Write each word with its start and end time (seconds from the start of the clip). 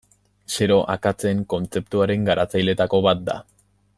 Zero 0.53 0.77
akatsen 0.93 1.43
kontzeptuaren 1.55 2.25
garatzaileetako 2.31 3.05
bat 3.11 3.25
da. 3.31 3.39